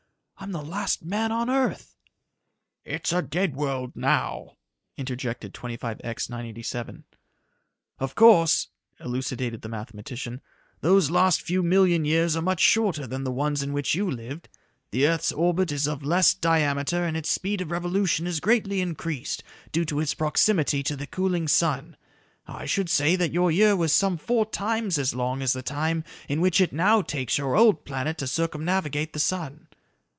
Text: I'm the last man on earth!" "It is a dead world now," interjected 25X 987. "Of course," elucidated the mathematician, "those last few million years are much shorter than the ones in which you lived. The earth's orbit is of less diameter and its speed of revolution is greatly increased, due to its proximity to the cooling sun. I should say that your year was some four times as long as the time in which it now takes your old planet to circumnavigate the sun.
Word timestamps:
I'm 0.43 0.53
the 0.53 0.63
last 0.63 1.05
man 1.05 1.31
on 1.31 1.51
earth!" 1.51 1.95
"It 2.83 3.05
is 3.07 3.13
a 3.13 3.21
dead 3.21 3.55
world 3.55 3.95
now," 3.95 4.57
interjected 4.97 5.53
25X 5.53 6.31
987. 6.31 7.03
"Of 7.99 8.15
course," 8.15 8.69
elucidated 8.99 9.61
the 9.61 9.69
mathematician, 9.69 10.41
"those 10.79 11.11
last 11.11 11.43
few 11.43 11.61
million 11.61 12.05
years 12.05 12.35
are 12.35 12.41
much 12.41 12.59
shorter 12.59 13.05
than 13.05 13.23
the 13.23 13.31
ones 13.31 13.61
in 13.61 13.71
which 13.71 13.93
you 13.93 14.09
lived. 14.09 14.49
The 14.89 15.05
earth's 15.07 15.31
orbit 15.31 15.71
is 15.71 15.85
of 15.85 16.01
less 16.01 16.33
diameter 16.33 17.05
and 17.05 17.15
its 17.15 17.29
speed 17.29 17.61
of 17.61 17.69
revolution 17.69 18.25
is 18.25 18.39
greatly 18.39 18.81
increased, 18.81 19.43
due 19.71 19.85
to 19.85 19.99
its 19.99 20.15
proximity 20.15 20.81
to 20.81 20.95
the 20.95 21.05
cooling 21.05 21.47
sun. 21.47 21.95
I 22.47 22.65
should 22.65 22.89
say 22.89 23.15
that 23.15 23.31
your 23.31 23.51
year 23.51 23.75
was 23.75 23.93
some 23.93 24.17
four 24.17 24.47
times 24.47 24.97
as 24.97 25.13
long 25.13 25.43
as 25.43 25.53
the 25.53 25.61
time 25.61 26.03
in 26.27 26.41
which 26.41 26.59
it 26.59 26.73
now 26.73 27.03
takes 27.03 27.37
your 27.37 27.55
old 27.55 27.85
planet 27.85 28.17
to 28.17 28.25
circumnavigate 28.27 29.13
the 29.13 29.19
sun. 29.19 29.67